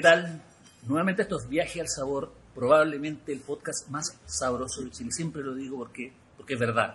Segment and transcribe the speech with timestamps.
[0.00, 0.40] ¿Qué tal?
[0.88, 5.10] Nuevamente estos Viaje al Sabor, probablemente el podcast más sabroso de Chile.
[5.12, 6.94] Siempre lo digo porque, porque es verdad.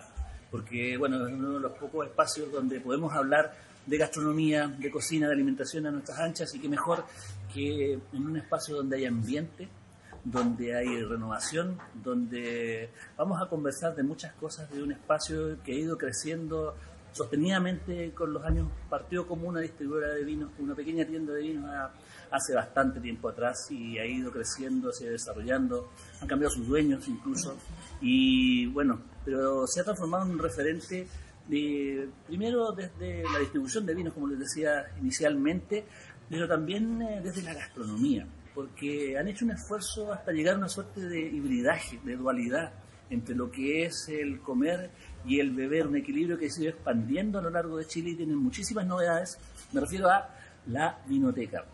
[0.50, 3.54] Porque, bueno, es uno de los pocos espacios donde podemos hablar
[3.86, 7.04] de gastronomía, de cocina, de alimentación a nuestras anchas y que mejor
[7.54, 9.68] que en un espacio donde hay ambiente,
[10.24, 15.76] donde hay renovación, donde vamos a conversar de muchas cosas de un espacio que ha
[15.76, 16.74] ido creciendo
[17.12, 18.68] sostenidamente con los años.
[18.90, 21.70] Partió como una distribuidora de vinos, una pequeña tienda de vinos
[22.30, 26.66] hace bastante tiempo atrás y ha ido creciendo, se ha ido desarrollando, han cambiado sus
[26.66, 27.56] dueños incluso
[28.00, 31.06] y bueno, pero se ha transformado en un referente
[31.48, 35.84] de, primero desde la distribución de vinos, como les decía inicialmente,
[36.28, 40.68] pero también eh, desde la gastronomía porque han hecho un esfuerzo hasta llegar a una
[40.70, 42.72] suerte de hibridaje, de dualidad
[43.10, 44.90] entre lo que es el comer
[45.26, 48.16] y el beber, un equilibrio que se ido expandiendo a lo largo de Chile y
[48.16, 49.38] tienen muchísimas novedades.
[49.72, 50.30] Me refiero a
[50.68, 51.66] la vinoteca.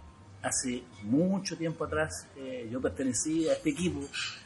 [0.43, 4.01] Hace mucho tiempo atrás eh, yo pertenecí a este equipo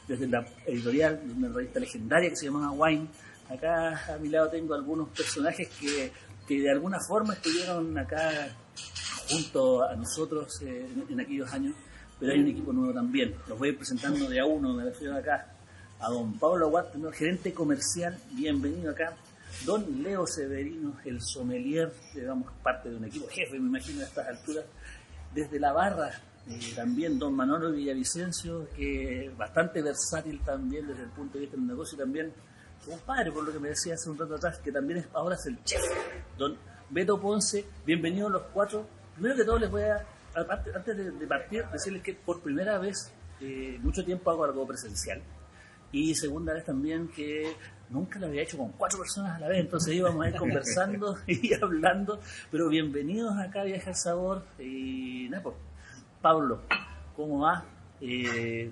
[0.07, 3.09] desde la editorial de una revista legendaria que se llamaba Wine.
[3.49, 6.13] Acá a mi lado tengo algunos personajes que,
[6.47, 8.49] que de alguna forma estuvieron acá
[9.29, 11.75] junto a nosotros eh, en aquellos años
[12.19, 13.35] pero hay un equipo nuevo también.
[13.49, 15.53] Los voy presentando de a uno, me refiero acá
[16.01, 19.15] a don Pablo Aguat, gerente comercial, bienvenido acá.
[19.65, 24.29] Don Leo Severino, el sommelier, digamos, parte de un equipo jefe, me imagino, a estas
[24.29, 24.65] alturas.
[25.37, 26.11] Desde la barra,
[26.49, 31.67] eh, también don Manolo Villavicencio, que bastante versátil también desde el punto de vista del
[31.67, 32.33] negocio, también
[32.83, 35.45] como padre, por lo que me decía hace un rato atrás, que también ahora es
[35.45, 35.83] el chef.
[36.39, 36.57] Don
[36.89, 38.87] Beto Ponce, bienvenidos los cuatro.
[39.13, 40.07] Primero que todo les voy a
[40.75, 45.21] antes de, partir, decirles que por primera vez, eh, mucho tiempo hago algo presencial.
[45.97, 47.57] Y segunda vez también que
[47.89, 51.17] nunca lo había hecho con cuatro personas a la vez, entonces íbamos a ir conversando
[51.27, 52.21] y hablando.
[52.51, 54.45] Pero bienvenidos acá a Viaje al Sabor.
[54.59, 55.57] Y nada, pues,
[56.21, 56.61] Pablo,
[57.17, 57.65] ¿cómo va?
[58.03, 58.71] Eh,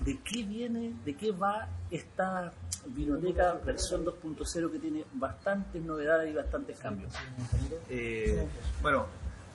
[0.00, 2.50] ¿De qué viene, de qué va esta
[2.86, 7.12] Vinoteca versión 2.0 que tiene bastantes novedades y bastantes cambios?
[7.90, 8.46] Eh,
[8.80, 9.04] bueno,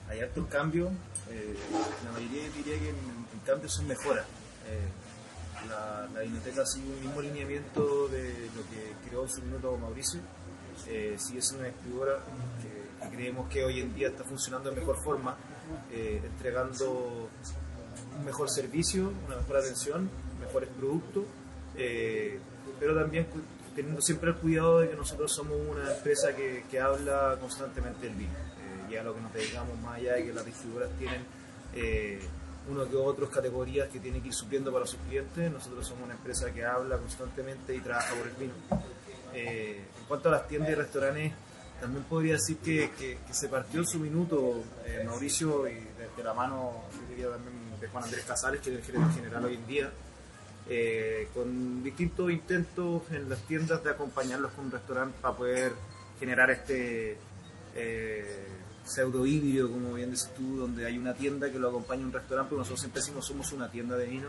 [0.08, 0.92] hay hartos cambios,
[1.30, 1.56] eh,
[2.04, 4.24] la mayoría diría que en, cambio son mejoras.
[5.64, 9.76] Eh, la, la biblioteca sigue un mismo lineamiento de lo que creó en su minuto
[9.76, 10.20] Mauricio.
[10.86, 12.20] Eh, sigue siendo una distribuidora
[12.62, 15.36] que, creemos que hoy en día está funcionando de mejor forma,
[15.90, 17.28] entregando
[18.16, 20.10] un mejor servicio, una mejor atención,
[20.40, 21.24] mejores productos,
[22.78, 23.26] pero también
[23.74, 28.16] teniendo siempre el cuidado de que nosotros somos una empresa que, que habla constantemente del
[28.16, 28.34] vino
[28.90, 31.22] ya lo que nos dedicamos más allá de que las distribuidoras tienen
[31.74, 32.20] eh,
[32.68, 36.14] uno que otros categorías que tienen que ir supliendo para sus clientes, nosotros somos una
[36.14, 38.52] empresa que habla constantemente y trabaja por el vino.
[39.34, 41.32] Eh, en cuanto a las tiendas y restaurantes,
[41.80, 46.34] también podría decir que, que, se partió en su minuto eh, Mauricio y de, la
[46.34, 47.28] mano también
[47.80, 49.90] de Juan Andrés Casales, que es el gerente general hoy en día,
[50.68, 55.72] eh, con distintos intentos en las tiendas de acompañarlos con un restaurante para poder
[56.18, 57.16] generar este
[58.88, 62.50] pseudo híbrido, como bien dices tú, donde hay una tienda que lo acompaña un restaurante,
[62.50, 64.28] porque nosotros siempre decimos somos una tienda de vino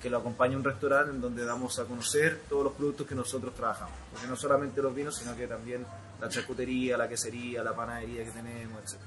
[0.00, 3.54] que lo acompaña un restaurante en donde damos a conocer todos los productos que nosotros
[3.54, 3.94] trabajamos.
[4.12, 5.86] Porque no solamente los vinos, sino que también
[6.20, 9.00] la charcutería, la quesería, la panadería que tenemos, etc.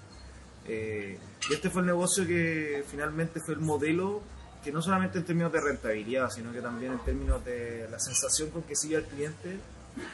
[0.66, 4.22] Eh, y este fue el negocio que finalmente fue el modelo
[4.64, 8.50] que no solamente en términos de rentabilidad, sino que también en términos de la sensación
[8.50, 9.58] con que sigue el cliente,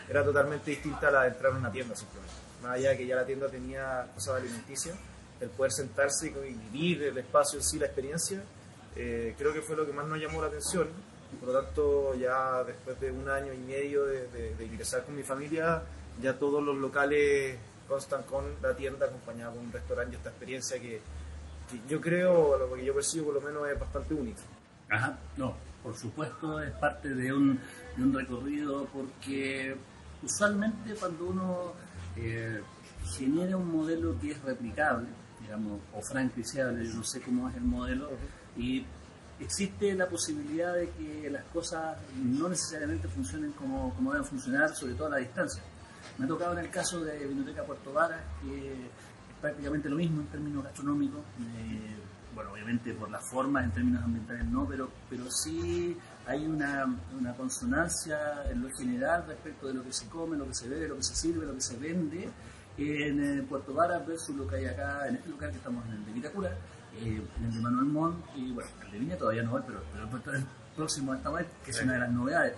[0.08, 3.06] era totalmente distinta a la de entrar en una tienda simplemente más allá de que
[3.06, 4.96] ya la tienda tenía cosas alimenticias,
[5.40, 8.44] el poder sentarse y vivir el espacio en sí, la experiencia,
[8.96, 10.88] eh, creo que fue lo que más nos llamó la atención.
[11.40, 15.84] Por lo tanto, ya después de un año y medio de, ingresar con mi familia,
[16.22, 17.58] ya todos los locales
[17.88, 21.02] constan con la tienda acompañada con un restaurante y esta experiencia que,
[21.88, 24.42] yo creo, lo que yo percibo por lo menos es bastante única.
[24.90, 27.60] Ajá, no, por supuesto es parte de un,
[27.98, 29.76] de un recorrido porque
[30.24, 31.74] usualmente cuando uno
[32.18, 32.62] eh,
[33.18, 35.08] genera un modelo que es replicable,
[35.42, 38.10] digamos, o franquiciable, yo no sé cómo es el modelo,
[38.58, 38.86] y
[39.40, 44.94] existe la posibilidad de que las cosas no necesariamente funcionen como, como deben funcionar, sobre
[44.94, 45.62] todo a la distancia.
[46.18, 48.80] Me ha tocado en el caso de Biblioteca Puerto Vara, que es
[49.42, 51.20] prácticamente lo mismo en términos gastronómicos.
[51.20, 51.96] Eh,
[52.34, 55.98] bueno, obviamente por las formas en términos ambientales no, pero, pero sí
[56.28, 56.86] hay una,
[57.18, 60.88] una consonancia en lo general respecto de lo que se come, lo que se bebe,
[60.88, 62.30] lo que se sirve, lo que se vende
[62.78, 65.94] en eh, Puerto Varas versus lo que hay acá en este lugar que estamos en
[65.94, 66.50] el de Vitacura,
[66.98, 69.82] eh, en el de Manuel Montt y bueno, el de Viña todavía no voy, pero,
[69.94, 70.46] pero el
[70.76, 72.54] próximo esta vez, que es una de las novedades.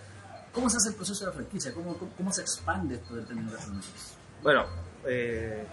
[0.51, 1.73] ¿Cómo se hace el proceso de la franquicia?
[1.73, 3.91] ¿Cómo, cómo, se expande esto del término gastronómico?
[4.41, 4.65] Bueno,
[5.05, 5.67] eh,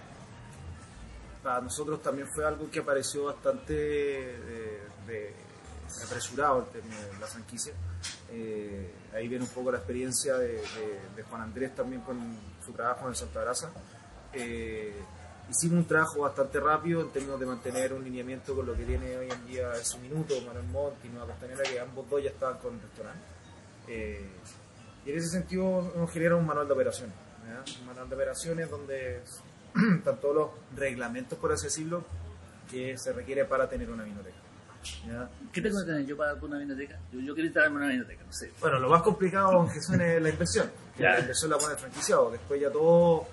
[1.43, 5.35] para nosotros también fue algo que apareció bastante de,
[6.03, 7.75] apresurado el término de la franquicia.
[9.15, 10.63] ahí viene un poco la experiencia de,
[11.17, 12.19] de, Juan Andrés también con
[12.65, 13.71] su trabajo en Santa Grasa.
[14.33, 14.93] Eh,
[15.51, 19.17] hicimos un trabajo bastante rápido en términos de mantener un lineamiento con lo que tiene
[19.17, 22.59] hoy en día su minuto, Manuel Montt y Nueva Costanera, que ambos dos ya estaban
[22.59, 23.25] con el restaurante.
[23.89, 24.27] Eh,
[25.05, 27.15] y en ese sentido nos genera un manual de operaciones.
[27.81, 29.23] Un manual de operaciones donde
[29.99, 32.05] están todos los reglamentos, por así decirlo,
[32.71, 34.44] que se requiere para tener una vinoteca.
[35.53, 36.99] ¿Qué tengo que tener yo para una vinoteca?
[37.13, 38.53] Yo, yo quiero instalarme una vinoteca, no sé.
[38.61, 42.31] Bueno, lo más complicado, aunque suene la inversión, que la inversión la pone el franquiciado.
[42.31, 43.27] Después ya todo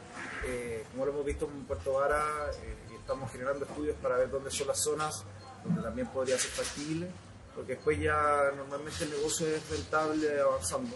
[0.43, 4.49] eh, como lo hemos visto en Puerto Vara, eh, estamos generando estudios para ver dónde
[4.49, 5.23] son las zonas
[5.63, 7.07] donde también podría ser factible,
[7.55, 10.95] porque después ya normalmente el negocio es rentable avanzando.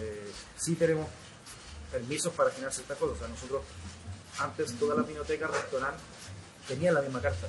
[0.00, 1.06] Eh, sí tenemos
[1.92, 3.62] permisos para generar ciertas cosas, o sea, nosotros
[4.40, 6.02] antes todas las vinotecas, restaurantes,
[6.66, 7.46] tenían la misma carta.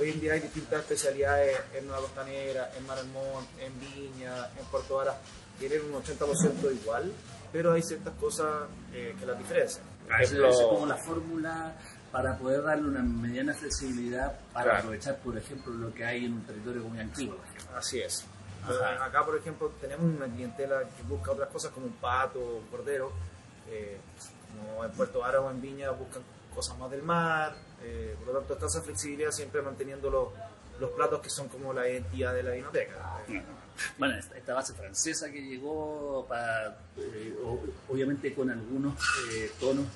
[0.00, 4.96] Hoy en día hay distintas especialidades en Nueva Costanera, en Maramón, en Viña, en Puerto
[4.96, 5.18] Vara,
[5.58, 7.12] tienen un 80% igual,
[7.52, 9.84] pero hay ciertas cosas que las diferencian.
[10.20, 11.74] Es como la fórmula
[12.10, 16.42] para poder darle una mediana flexibilidad para aprovechar, por ejemplo, lo que hay en un
[16.44, 17.36] territorio como antiguo.
[17.74, 18.24] Así es.
[19.00, 23.12] Acá, por ejemplo, tenemos una clientela que busca otras cosas como un pato, un cordero.
[23.68, 23.98] Eh,
[24.52, 26.22] como en Puerto Vara o en Viña buscan
[26.54, 27.54] cosas más del mar.
[27.84, 30.28] Eh, por lo tanto, está esa flexibilidad siempre manteniendo los,
[30.80, 33.20] los platos que son como la identidad de la vinoteca.
[33.98, 37.34] Bueno, esta, base francesa que llegó, para, eh,
[37.88, 38.94] obviamente con algunos
[39.32, 39.86] eh, tonos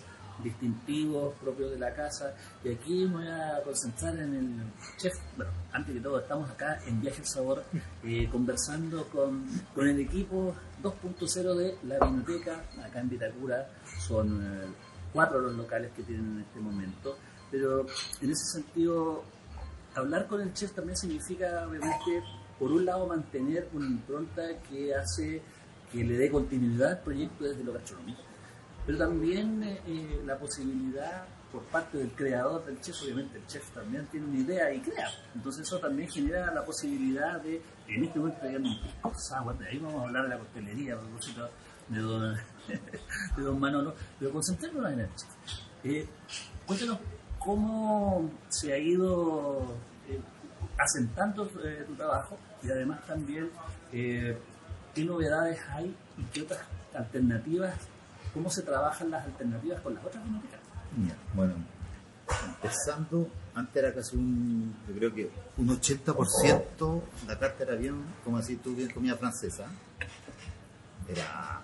[0.43, 2.35] distintivos propios de la casa.
[2.65, 5.15] Y aquí me voy a concentrar en el chef.
[5.37, 7.65] Bueno, antes de todo, estamos acá en Viaje al Sabor
[8.05, 13.69] eh, conversando con, con, el equipo 2.0 de la Vinoteca, acá en Vitacura.
[13.99, 14.75] Son
[15.13, 17.17] cuatro los locales que tienen en este momento.
[17.57, 17.87] Pero
[18.21, 19.25] en ese sentido,
[19.95, 22.23] hablar con el chef también significa, obviamente,
[22.59, 25.41] por un lado, mantener una impronta que hace
[25.91, 28.21] que le dé continuidad al proyecto desde lo gastronómico,
[28.85, 33.71] pero también eh, eh, la posibilidad por parte del creador del chef, obviamente el chef
[33.71, 38.19] también tiene una idea y crea, entonces eso también genera la posibilidad de, en este
[38.19, 40.97] momento, digamos, un de ahí vamos a hablar de la costelería,
[41.89, 42.35] de don,
[43.37, 45.29] de don Manolo, pero concentrémonos en el chef.
[45.85, 46.07] Eh,
[46.67, 46.99] cuéntanos
[47.47, 49.65] cómo se ha ido
[50.77, 53.49] asentando eh, tu trabajo y además también
[53.93, 54.37] eh,
[54.93, 56.61] qué novedades hay y qué otras
[56.93, 57.75] alternativas,
[58.35, 60.61] cómo se trabajan las alternativas con las otras bibliotecas.
[61.35, 61.55] bueno,
[62.57, 68.39] empezando, antes era casi un, yo creo que un 80% la carta era bien, como
[68.39, 69.67] decir tú, bien comida francesa.
[71.09, 71.63] Era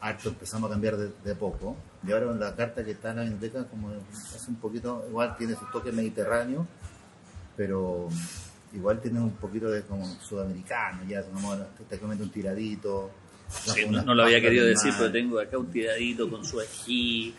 [0.00, 1.76] harto, empezamos a cambiar de, poco.
[2.06, 5.54] Y ahora la carta que está en la biblioteca, como es un poquito, igual tiene
[5.54, 6.66] su toque mediterráneo,
[7.56, 8.08] pero
[8.72, 11.56] igual tiene un poquito de como sudamericano, ya como
[11.88, 13.10] te comiendo un tiradito.
[13.90, 17.34] no, lo había querido decir, pero tengo acá un tiradito con su ají,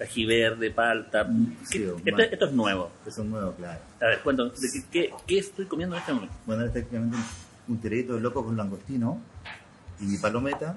[0.00, 1.28] ají verde, palta.
[1.70, 2.90] esto, es nuevo.
[3.06, 3.80] Eso es nuevo, claro.
[4.00, 4.50] A ver, cuéntame,
[4.90, 6.34] ¿qué, ¿qué, estoy comiendo en este momento?
[6.46, 7.16] Bueno, estoy comiendo
[7.68, 9.20] un, tiradito de loco con langostino
[10.00, 10.76] y palometa,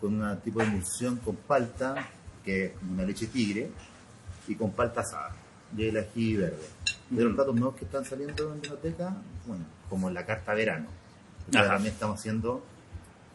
[0.00, 2.08] con un tipo de emulsión con palta,
[2.44, 3.70] que es como una leche tigre,
[4.48, 5.34] y con palta asada,
[5.76, 6.76] y el ají verde
[7.10, 9.14] de los platos nuevos que están saliendo en biblioteca,
[9.46, 10.88] bueno, como la carta verano.
[11.50, 12.64] también estamos haciendo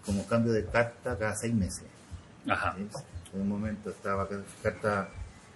[0.06, 1.86] como cambio de carta cada seis meses.
[2.48, 2.76] Ajá.
[3.34, 4.28] En un momento estaba
[4.62, 5.10] carta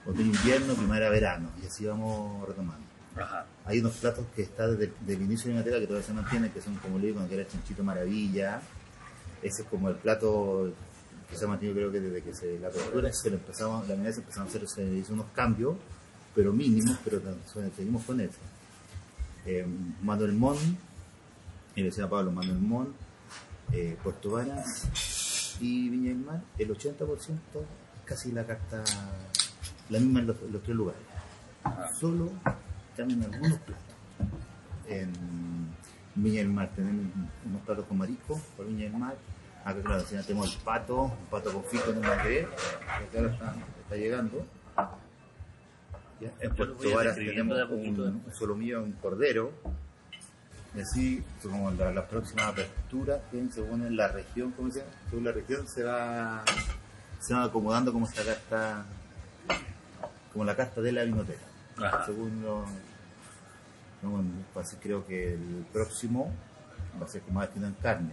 [0.06, 2.86] otoño-invierno, primavera-verano, y así vamos retomando.
[3.18, 3.46] Ajá.
[3.66, 6.52] Hay unos platos que están desde, el inicio de la biblioteca que todavía se mantienen,
[6.52, 8.62] que son como le digo, que era el chanchito maravilla.
[9.42, 10.72] Ese es como el plato
[11.30, 13.96] que se ha mantenido creo que desde que se la apertura, se lo empezamos, la
[13.96, 15.76] empezamos a hacer, se hizo unos cambios
[16.36, 17.22] pero mínimos, pero
[17.76, 18.38] seguimos con eso.
[19.46, 19.66] Eh,
[20.02, 20.58] Manuel Mon,
[21.76, 22.94] y decía Pablo, Manuel Mon,
[23.72, 27.38] eh, Puerto Varas y Viña del Mar, el 80%
[28.04, 28.84] casi la carta,
[29.90, 31.02] la misma en los, tres lugares.
[32.00, 32.30] Solo
[32.98, 33.86] cambian algunos platos.
[34.88, 35.12] En
[36.16, 37.06] Viña del Mar tenemos
[37.46, 39.16] unos platos con marisco, por Viña del Mar.
[39.66, 42.48] Acá, claro, tenemos el pato, un pato con fito en un que
[43.18, 44.46] ahora está, está llegando
[46.40, 49.52] en Puerto Varas tenemos un, un solomillo, un cordero,
[50.76, 54.92] Y así, como la, las próximas aperturas, que según en la región, ¿cómo se llama?
[55.10, 56.44] Según la región se va,
[57.20, 58.86] se va acomodando como esta carta,
[60.32, 61.46] como la carta de la vinoteca.
[61.78, 62.06] Ajá.
[62.06, 62.66] Según lo,
[64.02, 66.32] no, pues creo que el próximo
[67.02, 68.12] va a ser como más en carne.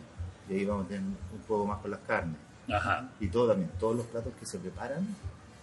[0.49, 2.37] Y ahí vamos a tener un poco más con las carnes.
[2.73, 3.11] Ajá.
[3.21, 5.07] Y todo también, todos los platos que se preparan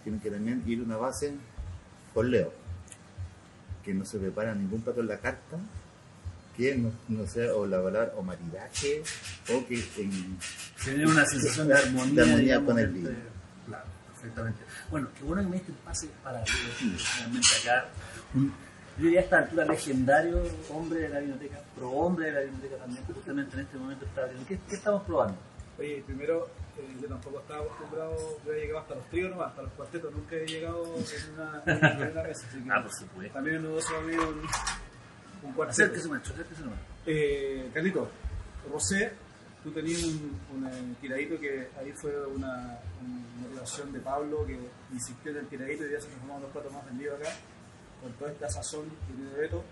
[0.03, 1.35] tienen que también ir a una base
[2.13, 2.51] con Leo.
[3.83, 5.57] Que no se prepara ningún plato en la carta,
[6.55, 9.01] que no, no sea o la palabra o maridaje,
[9.53, 10.37] o que en,
[10.83, 13.09] Tener una sensación de armonía, De armonía digamos, con el vino.
[13.65, 14.59] Claro, perfectamente.
[14.91, 16.43] Bueno, qué bueno que me diste el pase para
[17.17, 17.87] realmente acá.
[18.33, 18.53] Un,
[18.99, 22.75] yo diría a esta altura legendario hombre de la biblioteca, pro hombre de la biblioteca
[22.77, 24.45] también, que justamente en este momento está abriendo.
[24.47, 25.37] ¿Qué, qué estamos probando?
[25.79, 28.15] Oye, primero, eh, yo tampoco estaba acostumbrado,
[28.45, 31.63] yo he llegado hasta los tríos nomás, hasta los cuartetos, nunca he llegado en una,
[31.65, 32.47] en una mesa.
[32.47, 33.33] Así que Ah, por supuesto.
[33.33, 35.83] También es nuevo amigo un, un cuarteto.
[35.83, 36.79] Acérquese, maestro, acérquese nomás.
[37.05, 38.09] Eh, Carlito,
[38.69, 39.11] Rosé,
[39.63, 44.59] tú tenías un, un, eh, tiradito que ahí fue una, una relación de Pablo que
[44.91, 47.29] insistió en el tiradito y ya se transformaron los platos más vendidos acá,
[48.01, 49.63] con toda esta sazón que tiene Beto.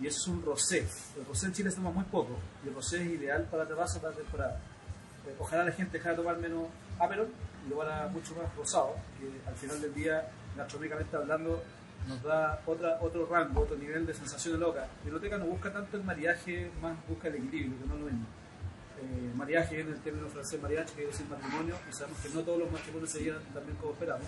[0.00, 0.86] Y eso es un rosé.
[1.16, 2.38] El rosé en Chile se toma muy poco.
[2.64, 4.60] Y el rosé es ideal para la terraza para la temporada.
[5.26, 6.68] Eh, ojalá la gente dejara de tomar menos
[6.98, 7.28] Aperol
[7.66, 11.62] y lo haga mucho más rosado, que al final del día, gastronómicamente hablando,
[12.06, 14.88] nos da otra, otro rango, otro nivel de sensaciones locas.
[15.04, 18.26] Biblioteca no busca tanto el mariaje, más busca el equilibrio, que no lo mismo.
[19.00, 22.40] Eh, mariaje en el término francés mariachi, que quiere decir matrimonio, y sabemos que no
[22.42, 24.26] todos los matrimonios se llevan también como esperamos.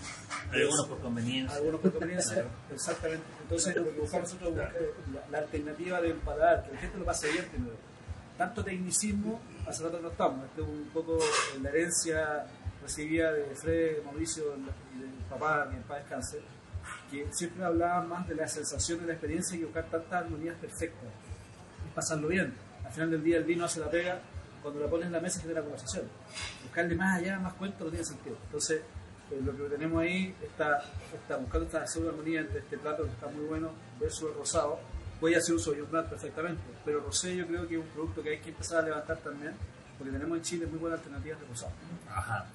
[0.49, 1.57] Algunos por conveniencia.
[1.57, 3.25] Algunos por conveniencia, exactamente.
[3.41, 7.05] Entonces, lo que buscamos nosotros es la, la alternativa del paladar, que la gente lo
[7.05, 7.75] pase bien primero.
[8.37, 10.45] Tanto tecnicismo, hace rato no estamos.
[10.45, 11.19] Esto es un poco
[11.61, 12.45] la herencia
[12.81, 14.55] recibida de Fred, Mauricio
[14.95, 16.39] y del papá, mi papá descanse,
[17.11, 21.09] que siempre hablaban más de la sensación de la experiencia que buscar tantas armonías perfectas.
[21.85, 22.53] Es pasarlo bien.
[22.85, 24.19] Al final del día, el vino hace la pega.
[24.61, 26.05] Cuando la pones en la mesa, genera conversación.
[26.63, 28.37] Buscarle más allá, más cuento, no tiene sentido.
[28.45, 28.81] Entonces,
[29.31, 33.09] eh, lo que tenemos ahí está, está buscando esta pseudo armonía entre este plato que
[33.09, 34.79] está muy bueno versus el rosado.
[35.19, 38.23] Puede hacer uso de un plato perfectamente, pero rosé yo creo que es un producto
[38.23, 39.53] que hay que empezar a levantar también,
[39.97, 41.71] porque tenemos en Chile muy buenas alternativas de rosado.
[42.09, 42.45] Ajá.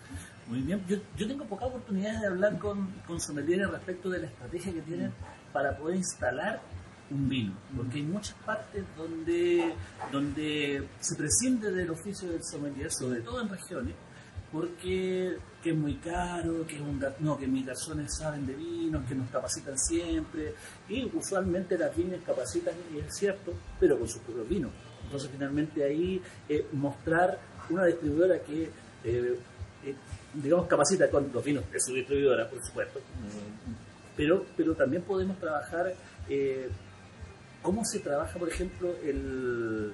[0.49, 0.85] Muy bien.
[0.87, 4.83] Yo, yo tengo pocas oportunidades de hablar con, con sommeliers respecto de la estrategia que
[4.83, 5.13] tienen
[5.53, 6.61] para poder instalar
[7.11, 9.75] un vino, porque hay muchas partes donde,
[10.11, 13.95] donde se prescinde del oficio del sommelier, sobre todo en regiones,
[14.51, 19.05] porque que es muy caro, que es un no, que mis garzones saben de vinos,
[19.07, 20.55] que nos capacitan siempre,
[20.89, 24.73] y usualmente las viñas capacitan, y es cierto, pero con sus propios vinos.
[25.05, 27.39] Entonces finalmente ahí eh, mostrar
[27.71, 28.71] una distribuidora que
[29.05, 29.39] eh,
[29.85, 29.95] eh,
[30.35, 33.73] digamos capacita con los vinos de su distribuidora, por supuesto, mm,
[34.17, 35.95] pero, pero también podemos trabajar
[36.29, 36.69] eh,
[37.67, 39.93] cómo se trabaja, por ejemplo, el,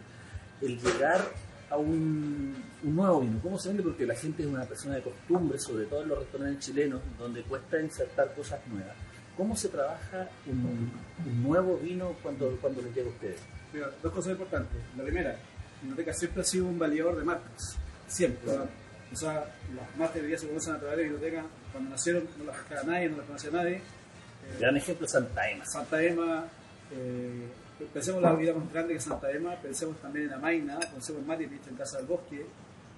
[0.60, 1.22] el llegar
[1.70, 3.40] a un, un nuevo vino.
[3.42, 3.82] ¿Cómo se vende?
[3.82, 7.42] Porque la gente es una persona de costumbre, sobre todo en los restaurantes chilenos, donde
[7.44, 8.94] cuesta insertar cosas nuevas.
[9.38, 10.92] ¿Cómo se trabaja un,
[11.26, 13.40] un nuevo vino cuando, cuando les llega a ustedes?
[13.72, 14.78] Mira, dos cosas importantes.
[14.94, 15.34] La primera,
[15.80, 17.78] Biblioteca siempre ha sido un validador de marcas.
[18.06, 18.52] Siempre.
[18.52, 21.46] O sea, las marcas de día se conocen a través de Biblioteca.
[21.72, 23.76] Cuando nacieron no las pescaba nadie, no las conocía nadie.
[23.76, 25.64] Eh, Gran ejemplo Santa Ema.
[25.64, 26.44] Santa Ema,
[26.92, 27.48] eh,
[27.92, 31.26] pensemos en la vida más grande que Santa Ema, pensemos también en Amaina, pensemos en
[31.26, 32.46] Matirich, en Casa del Bosque,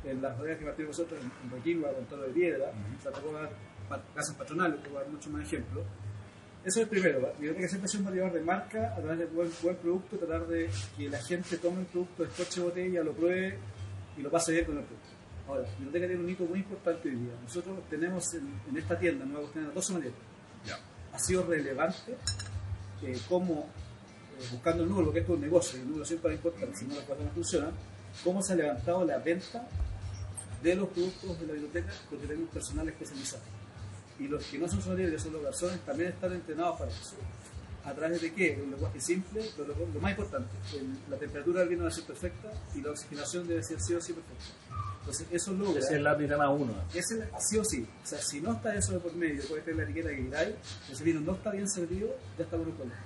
[0.05, 2.67] en las bodegas que partimos nosotros, en, Requimba, con Toro de Piedra,
[2.99, 3.51] o sea, te puedo dar
[3.89, 5.85] pa- casas patronales, te puedo dar muchos más ejemplos.
[6.65, 7.29] Eso es primero, ¿va?
[7.35, 10.17] yo creo que siempre es un validador de marca, a través de buen, buen producto,
[10.19, 13.59] tratar de que la gente tome el producto, descoche botella, lo pruebe
[14.17, 15.09] y lo pase bien con el producto.
[15.47, 17.33] Ahora, Biblioteca tiene un hito muy importante hoy día.
[17.43, 20.15] Nosotros tenemos en, en esta tienda, Nueva Costanera, dos sommeliers.
[21.13, 22.17] Ha sido relevante
[23.03, 23.69] eh, cómo,
[24.53, 26.85] buscando el número, porque esto es un negocio, y el número siempre es importante, si
[26.87, 27.71] no las cosas no funcionan,
[28.23, 29.69] cómo se ha levantado la venta
[30.63, 33.43] de los productos de la biblioteca porque tenemos personal especializado.
[34.19, 37.17] Y los que no son sommeliers, son los garzones, también están entrenados para eso.
[37.85, 38.59] ¿A través de qué?
[38.65, 42.05] Un lenguaje simple, pero lo, lo más importante, el- la temperatura del vino debe ser
[42.05, 44.45] perfecta y la oxigenación debe ser sí o sí perfecta.
[45.01, 45.81] Entonces, eso logra...
[45.81, 46.75] Ese es el programa 1.
[46.95, 47.87] Ese sí o sí.
[48.03, 50.55] O sea, si no está eso de por medio, puede tener la etiqueta que queráis,
[50.91, 52.09] ese vino no está bien servido,
[52.39, 52.99] ya está por un problema.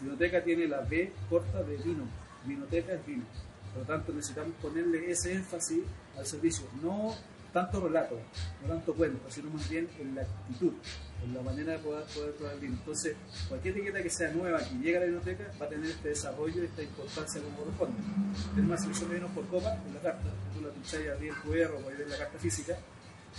[0.00, 2.04] Vinoteca tiene la B corta de vino.
[2.44, 3.24] Vinoteca es vino.
[3.72, 5.80] Por lo tanto, necesitamos ponerle ese énfasis
[6.16, 6.66] al servicio.
[6.82, 7.14] No
[7.52, 8.18] tanto relato,
[8.62, 10.72] no tanto cuento, sino más bien en la actitud,
[11.24, 12.04] en la manera de poder,
[12.36, 12.74] probar el vino.
[12.74, 13.16] Entonces,
[13.48, 16.62] cualquier etiqueta que sea nueva, que llegue a la biblioteca, va a tener este desarrollo
[16.62, 17.96] y esta importancia como corresponde.
[18.54, 21.34] Tenemos una selección de vinos por copa en la carta, tú la pincháis abrí el
[21.36, 22.78] QR o ver la carta física.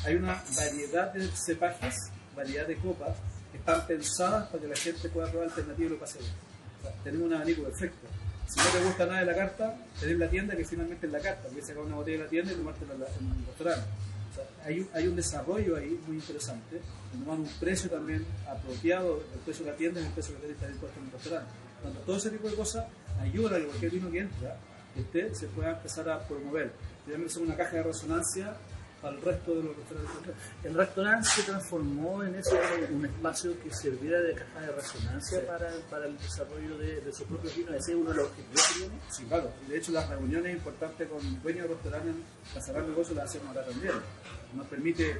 [0.05, 1.95] Hay una variedad de cepajes,
[2.35, 3.17] variedad de copas,
[3.51, 6.48] que están pensadas para que la gente pueda probar alternativas y lo pase bien.
[6.81, 8.07] Sea, tenemos un abanico perfecto.
[8.47, 11.19] Si no te gusta nada de la carta, tenés la tienda que finalmente es la
[11.19, 11.47] carta.
[11.49, 13.85] Puedes sacar una botella de la tienda y tomártela en, el restaurante.
[14.31, 16.81] O sea, hay, un- hay un desarrollo ahí muy interesante.
[17.11, 19.23] Tomar un precio también apropiado.
[19.33, 21.51] El precio de la tienda es el precio que estar impuesto en el restaurante.
[21.81, 22.85] Cuando todo ese tipo de cosas
[23.21, 24.57] ayuda a que cualquier vino que entra,
[24.95, 26.71] que usted se pueda empezar a promover.
[27.27, 28.53] Son una caja de resonancia
[29.01, 30.35] para el resto de los restaurantes.
[30.63, 32.57] El restaurante se transformó en eso,
[32.91, 35.45] un espacio que serviera de caja de resonancia Sí.
[35.47, 37.75] para, para el desarrollo de, de sus propios vinos.
[37.75, 38.95] Ese es uno de los objetivos que tiene.
[39.09, 39.51] Sí, claro.
[39.67, 42.15] De hecho, las reuniones importantes con dueños de restaurantes
[42.53, 43.93] para cerrar negocios las hacemos acá también.
[44.53, 45.17] Nos permite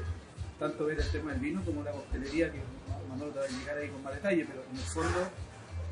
[0.60, 2.60] tanto ver el tema del vino como la coctelería, que
[3.08, 5.30] Manolo te va a llegar ahí con más detalle, pero en el fondo,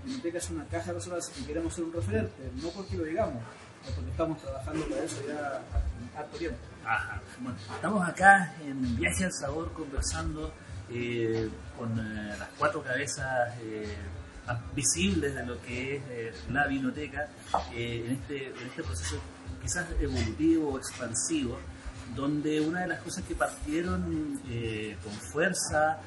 [0.03, 3.41] Biblioteca es una caja de resonancia y queremos ser un referente, no porque lo digamos,
[3.83, 6.57] sino porque estamos trabajando para eso ya hace harto tiempo.
[6.87, 7.21] Ajá.
[7.41, 10.53] Bueno, estamos acá en Viaje al Sabor conversando
[10.89, 13.93] eh, con eh, las cuatro cabezas eh,
[14.73, 17.27] visibles de lo que es eh, la vinoteca
[17.73, 19.19] eh, en, este, en este proceso
[19.61, 21.57] quizás evolutivo o expansivo,
[22.15, 25.99] donde una de las cosas que partieron eh, con fuerza,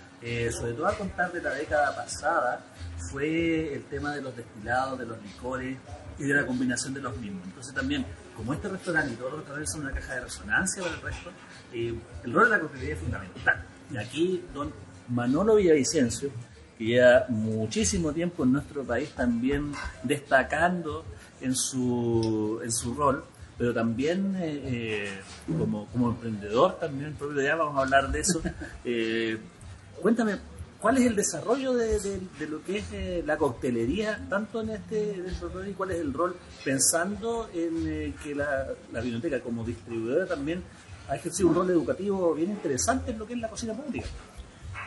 [0.50, 2.64] sobre todo a contar de la década pasada,
[3.10, 5.76] fue el tema de los destilados, de los licores
[6.18, 7.42] y de la combinación de los mismos.
[7.44, 8.06] Entonces también,
[8.40, 11.30] como este restaurante y todos los restaurantes son una caja de resonancia para el resto,
[11.74, 11.94] eh,
[12.24, 13.64] el rol de la coctelería es fundamental.
[13.92, 14.72] Y aquí don
[15.08, 16.30] Manolo Villavicencio,
[16.78, 21.04] que lleva muchísimo tiempo en nuestro país también destacando
[21.42, 23.24] en su, en su rol,
[23.58, 28.40] pero también eh, eh, como, como emprendedor también, propio ya vamos a hablar de eso.
[30.00, 30.38] Cuéntame,
[30.80, 34.70] ¿cuál es el desarrollo de, de- de lo que es eh, la coctelería, tanto en
[34.70, 35.22] este,
[35.52, 40.26] rol y cuál es el rol, pensando en eh, que la, la biblioteca como distribuidora
[40.26, 40.62] también
[41.08, 44.06] ha ejercido un rol educativo bien interesante en lo que es la cocina pública?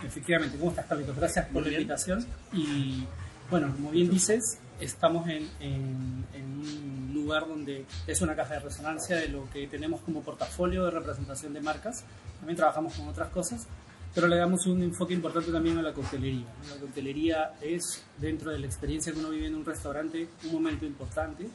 [0.06, 1.16] Efectivamente, ¿cómo estás, Carlitos?
[1.16, 1.82] Gracias por Muy la bien.
[1.82, 2.26] invitación.
[2.52, 3.06] Y
[3.50, 8.60] bueno, como bien dices, estamos en, en- en un lugar donde es una caja de
[8.62, 12.04] resonancia de lo que tenemos como portafolio de representación de marcas.
[12.40, 13.66] También trabajamos con otras cosas,
[14.14, 16.46] pero le damos un enfoque importante también a la coctelería.
[16.70, 20.86] La coctelería es, dentro de la experiencia que uno vive en un restaurante, un momento
[20.86, 21.48] importante.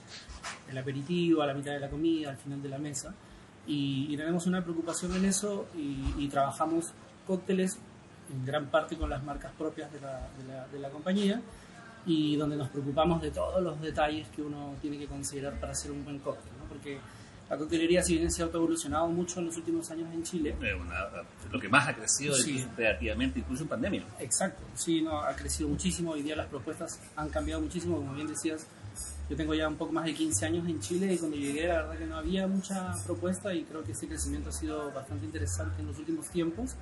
[0.69, 3.15] El aperitivo, a la mitad de la comida, al final de la mesa.
[3.67, 6.87] Y, y tenemos una preocupación en eso y, y trabajamos
[7.27, 7.79] cócteles
[8.33, 11.41] en gran parte con las marcas propias de la, de la- de la compañía
[12.07, 15.91] y donde nos preocupamos de todos los detalles que uno tiene que considerar para hacer
[15.91, 16.65] un buen cóctel, ¿no?
[16.69, 16.99] porque
[17.51, 20.77] la coctelería si bien se ha autoevolucionado mucho en los últimos años en Chile, Eh,
[21.51, 22.51] lo que más ha crecido Sí.
[22.53, 24.05] incluso creativamente, incluso en pandemia.
[24.19, 26.11] Exacto, sí, no, ha crecido muchísimo.
[26.13, 27.97] Hoy día las propuestas han cambiado muchísimo.
[27.97, 28.67] Como bien decías,
[29.31, 31.83] yo tengo ya un poco más de 15 años en Chile y cuando llegué, la
[31.83, 35.81] verdad que no había mucha propuesta y creo que ese crecimiento ha sido bastante interesante
[35.81, 36.75] en los últimos tiempos.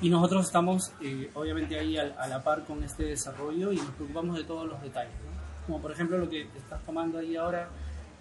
[0.00, 3.90] Y nosotros estamos, eh, obviamente, ahí al- a, la par con este desarrollo y nos
[3.92, 5.14] preocupamos de todos los detalles.
[5.14, 5.66] ¿no?
[5.66, 7.68] Como por ejemplo lo que estás tomando ahí ahora,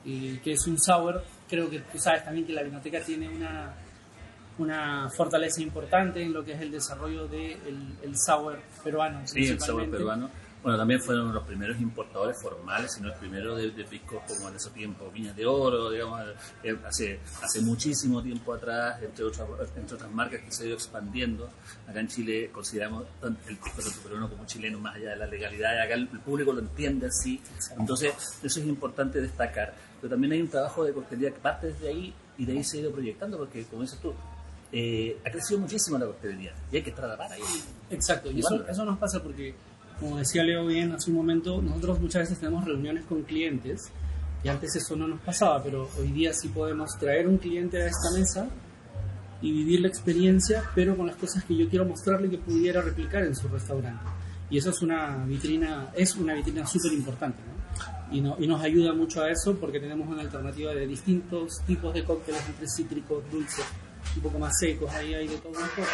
[0.06, 1.24] eh, que es un sour.
[1.48, 3.74] Creo que tú sabes también que la biblioteca tiene una
[4.58, 9.28] una fortaleza importante en lo que es el desarrollo del de el sour peruano.
[9.28, 9.98] Sí, el principalmente.
[9.98, 10.30] peruano.
[10.64, 14.56] Bueno, también fueron los primeros importadores formales, sino el primero de, de piscos como en
[14.56, 16.20] esos tiempos, Viñas de Oro, digamos,
[16.64, 20.76] eh, hace, hace muchísimo tiempo atrás, entre otras, entre otras marcas que se ha ido
[20.76, 21.52] expandiendo.
[21.88, 25.80] Acá en Chile consideramos el pisco tanto peruano como chileno más allá de la legalidad,
[25.80, 27.40] acá el, el público lo entiende así.
[27.78, 29.76] Entonces, eso es importante destacar.
[30.02, 32.78] Pero también hay un trabajo de coctelería que parte desde ahí y de ahí se
[32.78, 34.14] ha ido proyectando, porque como dices tú,
[34.72, 37.42] eh, ha crecido muchísimo la coctelería y hay que estar a la par ahí.
[37.90, 39.56] Exacto, y eso, eso nos pasa porque,
[40.00, 43.90] como decía Leo bien hace un momento, nosotros muchas veces tenemos reuniones con clientes
[44.44, 47.88] y antes eso no nos pasaba, pero hoy día sí podemos traer un cliente a
[47.88, 48.48] esta mesa
[49.42, 53.24] y vivir la experiencia, pero con las cosas que yo quiero mostrarle que pudiera replicar
[53.24, 54.04] en su restaurante.
[54.50, 57.55] Y eso es una vitrina, es una vitrina súper importante, ¿no?
[58.12, 61.94] Y, no- y nos ayuda mucho a eso porque tenemos una alternativa de distintos tipos
[61.94, 63.66] de cócteles entre cítricos, dulces,
[64.16, 65.88] un poco más secos, ahí hay de todo un poco.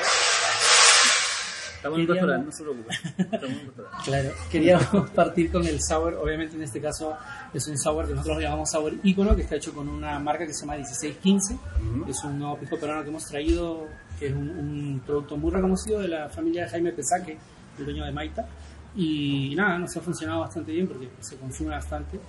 [1.78, 2.96] Estamos en un restaurante, no se preocupen.
[3.18, 3.98] Estamos en un restaurante.
[4.06, 7.16] Claro, queríamos partir con el sour, obviamente en este caso
[7.54, 10.54] es un sour que nosotros llamamos sour ícono, que está hecho con una marca que
[10.54, 11.58] se llama 1615,
[12.08, 13.88] es un nuevo pisco peruano que hemos traído,
[14.20, 17.38] que es un, un producto muy reconocido de la familia de Jaime Pesaque,
[17.80, 18.46] el dueño de Maita,
[18.96, 22.20] y, nada, nos ha funcionado bastante bien porque se consume bastante.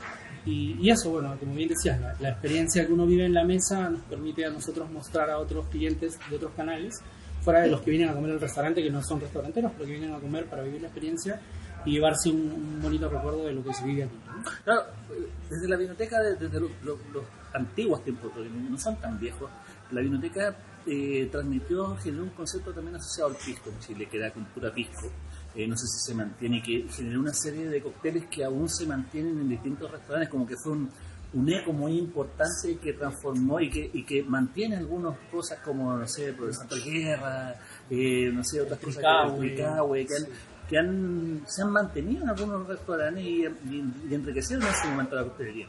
[0.45, 3.45] Y, y eso, bueno, como bien decías, la, la experiencia que uno vive en la
[3.45, 7.01] mesa nos permite a nosotros mostrar a otros clientes de otros canales
[7.43, 9.93] fuera de los que vienen a comer al restaurante, que no son restauranteros, pero que
[9.93, 11.41] vienen a comer para vivir la experiencia
[11.85, 14.17] y llevarse un, un bonito recuerdo de lo que se vive aquí.
[14.27, 14.43] ¿no?
[14.65, 14.83] Claro,
[15.51, 19.51] desde la biblioteca, desde los, los- los antiguos tiempos, porque no son tan viejos,
[19.91, 24.33] la biblioteca eh, transmitió, generó un concepto también asociado al pisco en Chile, que era
[24.33, 25.11] cultura pisco.
[25.55, 28.87] Eh, no sé si se mantiene, que generó una serie de cócteles que aún se
[28.87, 30.89] mantienen en distintos restaurantes, como que fue un,
[31.35, 36.07] un eco muy importante que transformó y que, y que mantiene algunas cosas como, no
[36.09, 37.55] sé, por Santa Guerra,
[37.91, 39.03] eh, no sé, otras cosas
[39.41, 39.55] que,
[40.09, 40.27] que han,
[40.69, 45.17] que han- se han mantenido en algunos restaurantes y, y- y enriquecieron en ese momento
[45.17, 45.67] la coctelería.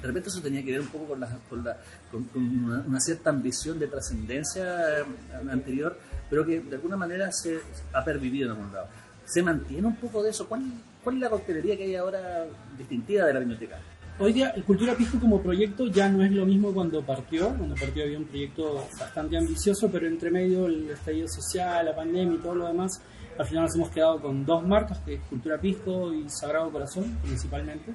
[0.00, 1.76] De repente eso tenía que ver un poco con, la, con, la,
[2.10, 5.04] con, con una, una cierta ambición de trascendencia eh,
[5.50, 5.98] anterior,
[6.30, 7.58] pero que de alguna manera se
[7.92, 8.88] ha pervivido en algún lado.
[9.32, 10.48] ¿Se mantiene un poco de eso?
[10.48, 10.62] ¿Cuál,
[11.04, 13.78] cuál es la coctelería que hay ahora distintiva de la biblioteca?
[14.18, 17.48] Hoy día, el Cultura Pisco como proyecto ya no es lo mismo cuando partió.
[17.56, 22.34] Cuando partió había un proyecto bastante ambicioso, pero entre medio el estallido social, la pandemia
[22.34, 23.00] y todo lo demás,
[23.38, 27.16] al final nos hemos quedado con dos marcas, que es Cultura Pisco y Sagrado Corazón,
[27.22, 27.92] principalmente.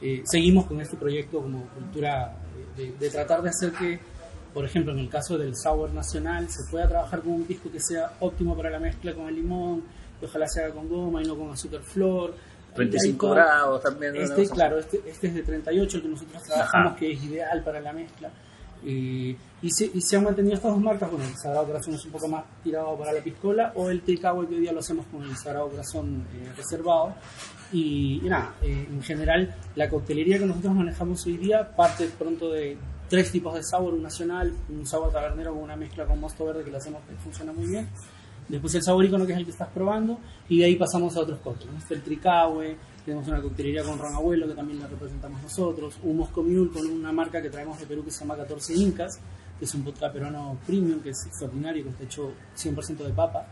[0.00, 2.34] Eh, seguimos con este proyecto como cultura
[2.76, 3.98] de, de- tratar de hacer que,
[4.54, 7.80] por ejemplo, en el caso del Sour Nacional, se pueda trabajar con un pisco que
[7.80, 9.82] sea óptimo para la mezcla con el limón,
[10.20, 12.30] que ojalá se haga con goma y no con azúcar flor.
[12.30, 14.14] Y hay 35 todo- grados también.
[14.14, 14.20] ¿no?
[14.20, 16.96] este, claro, este, este es de 38, el que nosotros trabajamos, Ajá.
[16.98, 18.30] que es ideal para la mezcla.
[18.84, 22.04] Eh, y, se, y se han mantenido estas dos marcas, bueno, el Sagrado Corazón es
[22.04, 25.04] un poco más tirado para la piscola, o el Tricahue que hoy día lo hacemos
[25.06, 27.14] con el Sagrado Corazón eh, reservado.
[27.72, 32.50] Y, y nada, eh, en general, la coctelería que nosotros manejamos hoy día parte pronto
[32.52, 32.78] de
[33.08, 36.62] tres tipos de sabor, un nacional, un sabor tabernero con una mezcla con mosto verde
[36.64, 37.88] que lo hacemos que funciona muy bien.
[38.48, 41.20] Después el sabor ícono que es el que estás probando y de ahí pasamos a
[41.20, 41.90] otros cócteles.
[41.90, 46.42] el Tricahue, tenemos una coctelería con Ron Abuelo que también la representamos nosotros, un Moscow
[46.42, 49.18] Mule con una marca que traemos de Perú que se llama 14 Incas,
[49.58, 53.46] que es un vodka peruano premium que es extraordinario, que está hecho 100% de papa,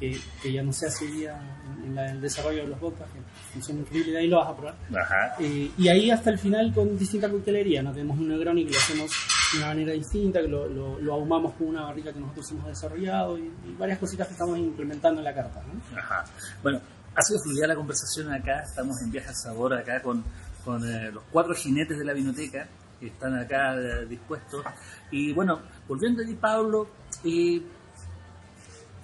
[0.00, 1.40] que, que ya no se hace día
[1.78, 3.20] en, en la- en el desarrollo de los vodkas, que
[3.52, 4.74] funciona increíble, de ahí lo vas a probar.
[5.00, 5.36] Ajá.
[5.38, 7.82] Eh, y ahí hasta el final con distinta coctelería.
[7.82, 7.92] ¿no?
[7.92, 9.10] Tenemos un Negroni que lo hacemos
[9.56, 13.50] una manera distinta, que lo, lo, ahumamos con una barrica que nosotros hemos desarrollado y,
[13.78, 15.62] varias cositas que estamos implementando en la carta.
[15.96, 16.24] Ajá.
[16.62, 16.80] Bueno,
[17.14, 20.24] ha sido fluida la conversación acá, estamos en Viaje al Sabor acá con,
[20.64, 22.66] con eh, los cuatro jinetes de la vinoteca
[22.98, 24.64] que están acá eh, dispuestos.
[25.10, 26.88] Y bueno, volviendo a ti, Pablo,
[27.24, 27.62] eh,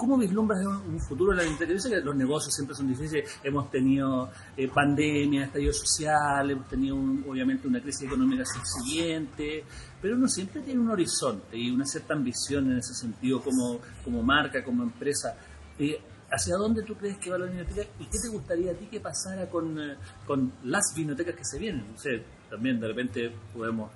[0.00, 1.66] ¿cómo vislumbras un, futuro de la?
[1.66, 6.66] Yo sé que los negocios siempre son difíciles, hemos tenido eh, pandemia, estallido social, hemos
[6.68, 9.62] tenido un- obviamente una crisis económica subsiguiente,
[10.00, 14.22] pero uno siempre tiene un horizonte y una cierta ambición en ese sentido como, como
[14.22, 15.36] marca, como empresa.
[15.78, 16.00] Eh,
[16.32, 19.00] ¿Hacia dónde tú crees que va la biblioteca y qué te gustaría a ti que
[19.00, 21.84] pasara con, eh, con las bibliotecas que se vienen?
[21.92, 23.90] No sé, también de repente podemos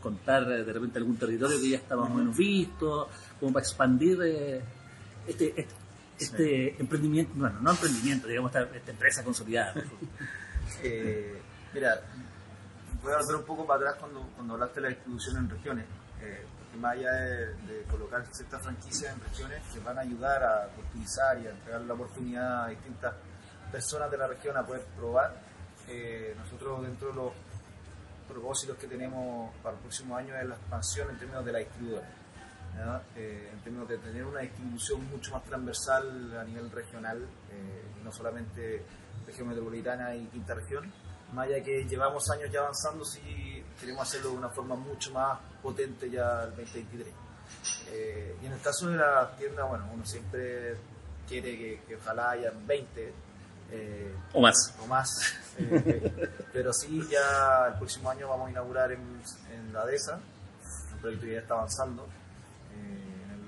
[0.00, 3.64] contar eh, de repente algún territorio que ya está más o menos visto, como para
[3.66, 4.60] expandir eh,
[5.26, 5.74] este, este,
[6.18, 9.74] este emprendimiento, bueno, no emprendimiento, digamos, esta, esta empresa consolidada.
[10.84, 11.36] Eh,
[11.74, 12.00] mira,
[13.02, 15.84] voy a volver un poco para atrás cuando, cuando hablaste de la distribución en regiones.
[16.20, 20.44] Eh, porque más allá de, de colocar ciertas franquicias en regiones que van a ayudar
[20.44, 23.14] a utilizar y a entregar la oportunidad a distintas
[23.72, 25.34] personas de la región a poder probar,
[25.88, 27.32] eh, nosotros dentro de los
[28.28, 32.08] propósitos que tenemos para el próximo año es la expansión en términos de la distribuidora.
[33.16, 37.18] Eh, en términos de tener una distribución mucho más transversal a nivel regional,
[37.50, 38.82] eh, y no solamente
[39.26, 40.90] región metropolitana y quinta región,
[41.32, 45.38] más allá que llevamos años ya avanzando, sí queremos hacerlo de una forma mucho más
[45.62, 47.06] potente ya el 2023.
[47.88, 50.76] Eh, y en el caso de las tiendas, bueno, uno siempre
[51.28, 53.12] quiere que, que ojalá hayan 20
[53.72, 54.74] eh, O más.
[54.82, 55.08] o más,
[55.58, 60.18] eh, pero sí ya el próximo año vamos a inaugurar en, en la DESA,
[60.92, 62.19] un proyecto que ya está avanzando, eh,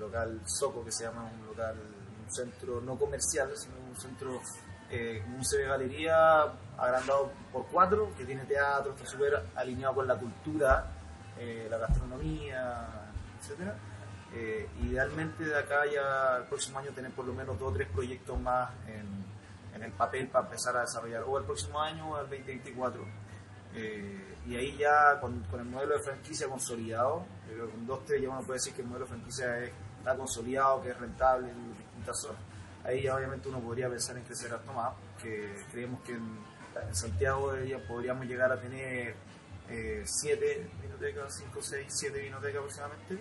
[0.03, 1.77] local Soco, que se llama un local,
[2.25, 4.41] un centro no comercial, sino un centro
[4.91, 6.43] eh, un CB Galería
[6.79, 10.87] agrandado por cuatro, que tiene teatro, está súper alineado con la cultura,
[11.39, 12.87] eh, la gastronomía,
[13.41, 13.75] etcétera.
[14.35, 17.89] Eh, idealmente de acá ya el próximo año tener por lo menos dos o tres
[17.89, 19.07] proyectos más en,
[19.75, 23.03] en el papel para empezar a desarrollar o el próximo año o el 2024.
[23.75, 27.87] Eh, y ahí ya con, con el modelo de franquicia consolidado, yo creo que con
[27.87, 30.91] dos, tres ya uno puede decir que el modelo de franquicia es- está consolidado, que
[30.91, 32.41] es rentable en distintas zonas.
[32.85, 36.37] Ahí ya obviamente uno podría pensar en crecer harto más, que creemos que en,
[36.89, 39.15] en Santiago ya podríamos llegar a tener
[39.69, 43.19] eh, siete vinotecas, cinco, seis, siete vinotecas aproximadamente.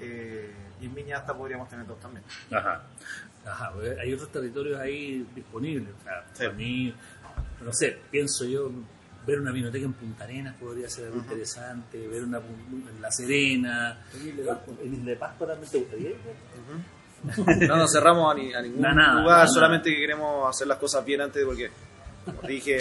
[0.00, 2.24] Eh, y en Viña hasta podríamos tener dos también.
[2.50, 2.82] Ajá.
[3.46, 5.94] Ajá, pues, hay otros territorios ahí disponibles.
[6.00, 6.44] O sea, Sí.
[6.44, 6.94] para mí,
[7.60, 8.70] no sé, pienso yo,
[9.26, 14.04] ver una biblioteca en Punta Arenas podría ser algo interesante, ver una en La Serena,
[14.14, 14.28] en
[14.94, 16.10] Isla de Pascua también te gustaría.
[17.68, 19.46] No nos cerramos a, ni- a ningún nada, lugar, nada.
[19.48, 21.70] solamente que queremos hacer las cosas bien antes porque,
[22.26, 22.76] como dije,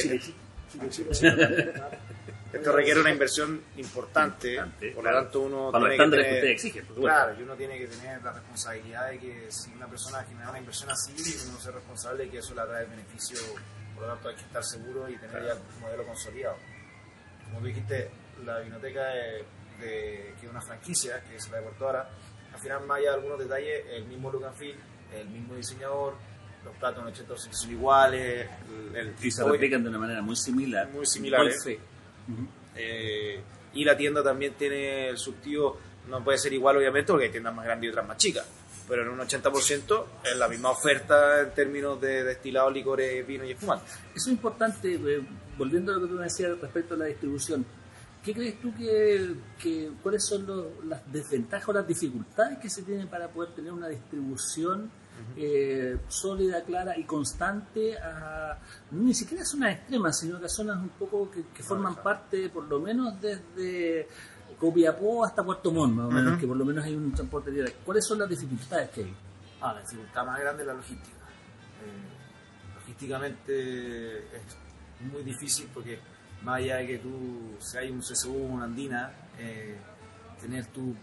[2.53, 5.17] Esto requiere una inversión importante, Importante, por claro.
[5.17, 6.84] lo tanto uno Para tiene que que.
[6.95, 10.60] Claro, y uno tiene que tener la responsabilidad de que si una persona genera una
[10.60, 11.13] inversión así,
[11.49, 13.38] uno ser responsable de que eso le trae beneficio,
[14.07, 16.55] lo tanto hay que estar seguro y tener ya un modelo consolidado.
[17.45, 18.09] Como tú dijiste,
[18.45, 19.45] la biblioteca de,
[19.79, 22.09] de- que es una franquicia, que es la de Puerto Ara,
[22.53, 24.75] al final más allá de algunos detalles, el mismo look and feel,
[25.13, 26.15] el mismo diseñador,
[26.63, 28.47] los platos en 80 son iguales,
[28.93, 30.87] el, el Y se replican de una manera muy similar.
[30.89, 31.63] Muy similares.
[31.63, 31.81] Doy fe.
[32.31, 32.47] Ujú.
[32.75, 33.41] eh,
[33.73, 37.53] y la tienda también tiene el surtido, no puede ser igual obviamente porque hay tiendas
[37.55, 38.45] más grandes y otras más chicas,
[38.93, 43.49] pero en un 80% es la misma oferta en términos de destilados, licores, vino y
[43.53, 43.89] espumantes.
[44.15, 45.21] Eso es importante, eh,
[45.58, 47.65] volviendo a lo que tú me decías respecto a la distribución.
[48.23, 52.84] ¿Qué crees tú que, que cuáles son los- las desventajas o las dificultades que se
[52.84, 54.91] tienen para poder tener una distribución
[55.38, 58.60] eh, sólida, clara y constante a
[58.91, 62.49] ni siquiera a zonas extremas, sino que a zonas un poco que, que forman parte,
[62.49, 64.08] por lo menos desde
[64.53, 67.79] Copiapó hasta Puerto Montt, más o menos, que por lo menos hay un transporte directo.
[67.85, 69.15] ¿Cuáles son las dificultades que hay?
[69.61, 71.17] Ah, la dificultad más grande es la logística.
[71.83, 75.99] Eh, logísticamente es muy difícil porque
[76.43, 79.77] más allá de que tú, si hay un CSU, una andina, eh,
[80.41, 80.93] tener tu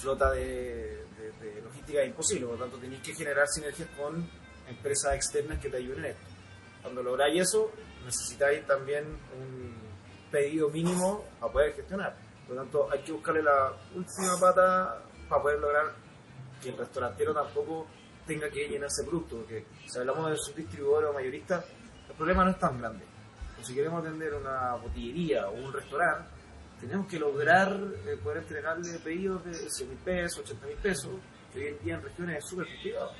[0.00, 4.28] flota de, de- de logística es imposible, por lo tanto tenés que generar sinergias con
[4.68, 6.26] empresas externas que te ayuden en esto.
[6.82, 7.70] Cuando lográis eso,
[8.04, 9.72] necesitáis también un
[10.30, 12.16] pedido mínimo para poder gestionar.
[12.48, 15.84] Por lo tanto, hay que buscarle la última pata para poder lograr
[16.60, 17.86] que el restaurantero tampoco
[18.26, 21.64] tenga que llenarse producto, porque si hablamos de subdistribuidor o mayorista,
[22.08, 23.04] el problema no es tan grande.
[23.54, 26.28] Pero si queremos atender una botillería o un restaurante,
[26.80, 27.70] tenemos que lograr
[28.06, 31.10] eh, poder entregarle pedidos de 100 mil pesos, 80 mil pesos,
[31.52, 33.10] que hoy en día en regiones es súper complicado.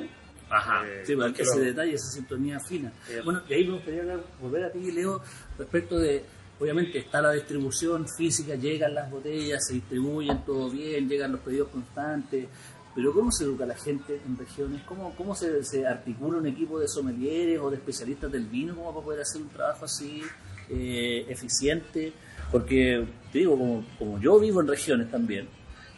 [0.51, 0.87] Ajá.
[0.89, 2.91] Eh, sí, porque que ese lo- detalle, esa sintonía fina.
[3.11, 5.21] Eh, Bueno, y ahí me gustaría volver a ti, Leo,
[5.59, 6.25] respecto de,
[6.61, 11.69] obviamente está la distribución física, llegan las botellas, se distribuyen todo bien, llegan los pedidos
[11.69, 12.47] constantes,
[12.95, 14.83] pero ¿cómo se educa la gente en regiones?
[14.83, 18.93] ¿Cómo, cómo se, se articula un equipo de sommeliers o de especialistas del vino como
[18.93, 20.23] para poder hacer un trabajo así
[20.69, 22.13] eh, eficiente?
[22.51, 25.49] Porque, te digo, como, como yo vivo en regiones también,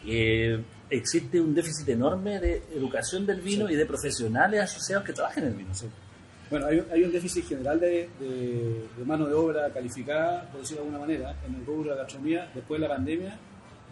[0.05, 5.45] eh, existe un déficit enorme de educación del vino y de profesionales asociados que trabajan
[5.45, 5.71] en el vino.
[6.51, 8.09] Bueno, hay, hay un déficit general de,
[9.05, 12.51] mano de obra calificada, por decirlo de alguna manera, en el rubro de la gastronomía
[12.53, 13.39] después de la pandemia,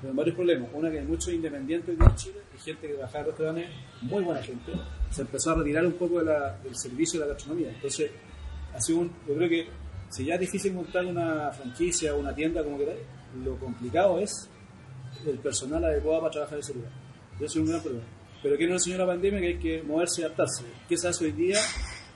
[0.02, 0.70] con varios problemas.
[0.74, 3.70] Una que hay muchos independientes en Chile, y gente que trabaja en restaurantes,
[4.02, 4.74] muy buena gente,
[5.10, 7.70] se empezó a retirar un poco de la- del servicio de la gastronomía.
[7.70, 8.12] Entonces,
[8.76, 9.68] ha sido yo creo que
[10.10, 13.00] si ya es difícil montar una franquicia o una tienda, como queráis,
[13.42, 14.50] lo complicado es
[15.26, 16.92] el personal adecuado para trabajar en ese lugar.
[17.40, 18.06] Yo soy un gran problema.
[18.44, 20.64] Pero que nos enseñó la pandemia que hay que moverse y adaptarse.
[20.90, 21.58] ¿Qué se hace hoy día?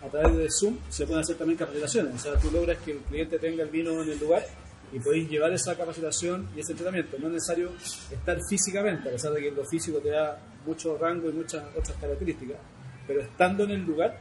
[0.04, 2.16] A través de Zoom se pueden hacer también capacitaciones.
[2.16, 4.46] O sea, tú logras que el cliente tenga el vino en el lugar
[4.92, 7.18] y podéis llevar esa capacitación y ese entrenamiento.
[7.20, 7.72] No es necesario
[8.12, 11.98] estar físicamente, a pesar de que lo físico te da mucho rango y muchas otras
[12.00, 12.58] características.
[13.08, 14.20] Pero estando en el lugar,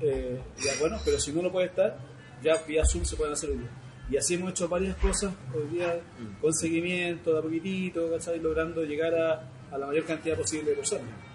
[0.00, 1.96] eh, ya bueno, pero si no lo puede estar,
[2.42, 3.70] ya vía Zoom se pueden hacer hoy día.
[4.10, 6.00] Y así hemos hecho varias cosas hoy día
[6.40, 8.40] con seguimiento, de a poquitito, ¿cachai?
[8.40, 11.29] logrando llegar a, a la mayor cantidad posible de personas.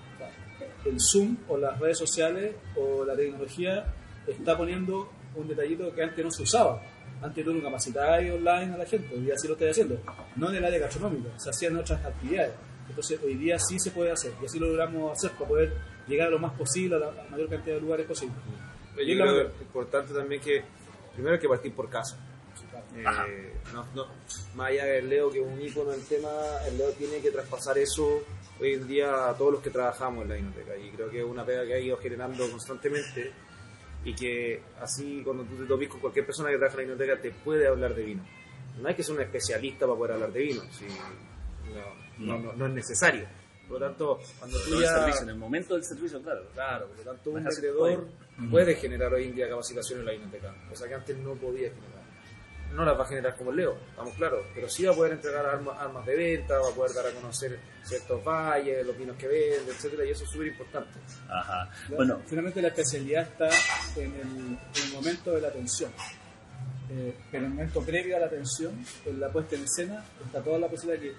[0.85, 3.93] El Zoom o las redes sociales o la tecnología
[4.27, 6.81] está poniendo un detallito que antes no se usaba.
[7.21, 9.97] Antes tú no capacitabas online a la gente, hoy día sí lo estoy haciendo.
[10.35, 12.53] No en el área gastronómica, se hacían otras actividades.
[12.87, 15.73] Entonces hoy día sí se puede hacer y así lo logramos hacer para poder
[16.07, 18.35] llegar a lo más posible, a la, mayor cantidad de lugares posible.
[18.95, 20.63] Yo Y creo que es importante también que
[21.13, 22.17] primero hay que partir por casa.
[22.95, 24.07] Eh, no, no,
[24.55, 26.29] más allá del Leo que es un ícono en el tema,
[26.65, 28.23] el Leo tiene que traspasar eso
[28.59, 31.25] hoy en día a todos los que trabajamos en la biblioteca y creo que es
[31.25, 33.31] una pega que ha ido generando constantemente
[34.03, 37.21] y que así cuando tú te topes con cualquier persona que trabaja en la biblioteca
[37.21, 38.25] te puede hablar de vino.
[38.81, 40.85] No hay que ser un especialista para poder hablar de vino, si-
[42.19, 43.25] no, no, no- no es necesario.
[43.67, 44.89] Por lo tanto, cuando tú ya...
[44.99, 46.43] servicio, en el momento del servicio, claro.
[46.53, 48.49] Claro, por lo tanto un vendedor Ujú.
[48.51, 51.94] puede generar hoy en día capacitación en la biblioteca, cosa que antes no podía generar.
[52.75, 55.13] No las va a generar como el Leo, estamos claros, pero sí va a poder
[55.13, 59.15] entregar armas, armas de venta, va a poder dar a conocer ciertos valles, los vinos
[59.15, 60.99] que vende, etcétera, y eso es súper importante.
[61.29, 61.71] Ajá.
[61.89, 63.49] Bueno, finalmente la especialidad está
[63.95, 65.91] en el, en el momento de la atención.
[66.89, 68.73] Eh, pero en el momento previo a la atención,
[69.05, 71.13] en la puesta en escena, está toda la posibilidad que,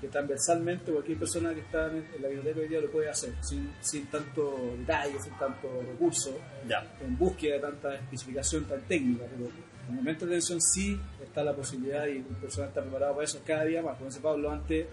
[0.00, 3.34] que transversalmente cualquier persona que está en, en la biblioteca hoy día lo puede hacer,
[3.42, 6.86] sin, sin tanto detalle, sin tanto recurso, ya.
[7.00, 9.24] en búsqueda de tanta especificación tan técnica.
[9.30, 9.50] Pero
[9.90, 13.24] en el momento de atención sí está la posibilidad y el personal está preparado para
[13.24, 13.96] eso cada día más.
[13.96, 14.86] Como dice Pablo, antes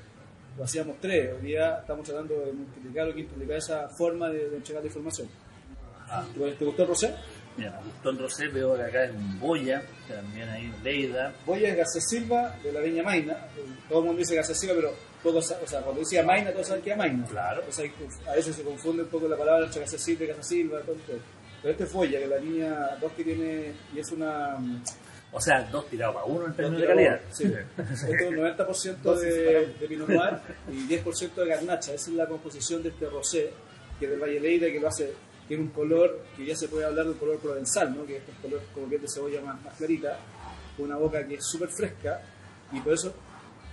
[0.58, 4.58] lo hacíamos tres, hoy día estamos tratando de multiplicar o quintuplicar esa forma de, de
[4.58, 5.28] entregar la información.
[6.34, 7.14] ¿Te, te gustó el rosé?
[7.58, 11.34] Mira, Gustón Rosé veo que acá es un Boya, también hay un Leida.
[11.44, 13.36] Boya es García Silva de la Viña Maina.
[13.90, 16.68] Todo el mundo dice García Silva, pero poco, sa- o sea, cuando dice Maina, todos
[16.68, 17.26] saben que es Maina.
[17.26, 17.64] Claro.
[17.68, 17.90] O sea,
[18.30, 20.82] a veces se confunde un poco la palabra entre García Silva y García Silva.
[20.82, 21.14] todo esto.
[21.62, 24.58] Pero este es Boya, que es la línea 2 que tiene, y es una.
[24.60, 24.84] mm,
[25.34, 27.22] O sea, dos tirados para uno en términos de calidad.
[27.32, 27.44] Sí.
[27.44, 30.34] Esto es un 90% de, de Pinot Noir
[30.72, 31.94] y 10% de Garnacha.
[31.94, 33.52] Esa es la composición de este rosé,
[34.00, 35.14] que es del Valle Leida, que lo hace,
[35.48, 38.06] tiene un color que ya se puede hablar del color provenzal, ¿no?
[38.06, 40.18] que es color como piel de cebolla más, más clarita,
[40.78, 42.22] con una boca que es súper fresca
[42.72, 43.14] y por eso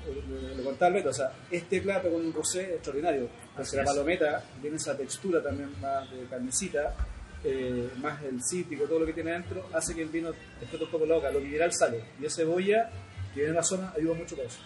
[0.07, 3.63] eh, le contaba al Beto, o sea, este plato con un rosé es extraordinario, porque
[3.63, 3.89] Así la es.
[3.89, 6.95] palometa tiene esa textura también más de carnecita,
[7.45, 10.31] eh, más el cítrico, todo lo que tiene dentro, hace que el vino
[10.61, 12.91] explote un poco la boca, lo mineral sale, y esa cebolla
[13.33, 14.61] que viene en la zona ayuda mucho para eso.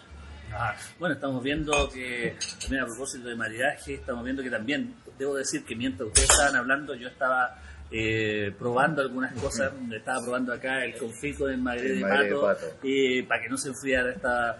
[0.53, 5.35] Ah, bueno, estamos viendo que, también a propósito de maridaje, estamos viendo que también, debo
[5.35, 7.59] decir que mientras ustedes estaban hablando, yo estaba
[7.91, 13.25] eh, probando algunas cosas, estaba probando acá el confito de magre El de pato, eh,
[13.27, 14.59] para que no se enfriara, estaba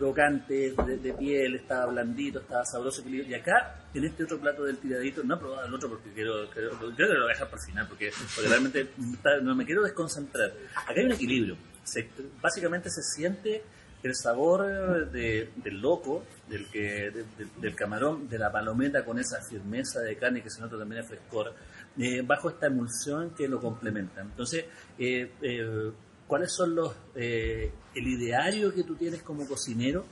[0.00, 5.22] crocante de, piel, estaba blandito, estaba sabroso, y acá, en este otro plato del tiradito,
[5.22, 7.62] no he probado el otro porque quiero, quiero- creo que lo voy a dejar para
[7.62, 8.10] el final, porque,
[8.48, 8.88] realmente
[9.42, 10.52] no me quiero desconcentrar.
[10.74, 12.08] Acá hay un equilibrio, Se-
[12.40, 13.62] básicamente se siente
[14.02, 19.18] el sabor de- del loco, del, que, de- de- del camarón, de la palometa con
[19.18, 21.52] esa firmeza de carne que se nota también el frescor,
[21.98, 24.20] eh, bajo esta emulsión que lo complementa.
[24.22, 24.64] Entonces,
[24.98, 25.90] eh, eh,
[26.30, 30.04] ¿cuáles son los eh, el ideario que tú tienes como cocinero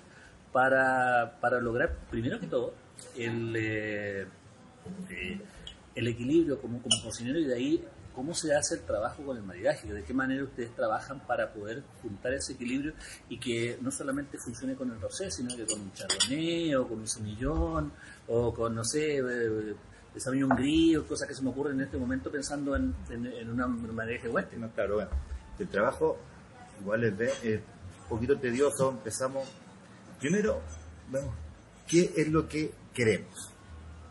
[0.52, 2.74] para, para lograr, primero que todo,
[3.16, 4.26] el, eh,
[5.10, 5.40] eh,
[5.94, 7.84] el equilibrio como, como cocinero y de ahí
[8.16, 11.84] cómo se hace el trabajo con el maridaje, de qué manera ustedes trabajan para poder
[12.02, 12.94] juntar ese equilibrio
[13.28, 16.98] y que no solamente funcione con el rosé, sino que con un chardonnay o con
[16.98, 17.92] un semillón
[18.26, 21.82] o con, no sé, eh, de sauvignon gris o cosas que se me ocurren en
[21.82, 24.62] este momento pensando en, en, una maridaje western.
[24.62, 25.37] No, claro, bueno.
[25.58, 26.18] El trabajo
[26.80, 27.60] igual es,
[28.02, 28.90] un poquito tedioso.
[28.90, 29.48] Empezamos.
[30.18, 30.60] Primero,
[31.10, 31.34] vemos
[31.86, 33.50] qué es lo que queremos.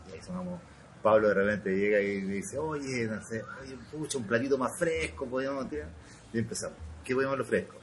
[0.08, 0.60] Y ahí sonamos.
[1.02, 5.26] Pablo de repente llega y dice, oye, no sé, oye, pucha, un platito más fresco,
[5.26, 5.88] podríamos tirar.
[6.32, 6.76] Y empezamos.
[7.04, 7.78] ¿Qué podemos lo fresco?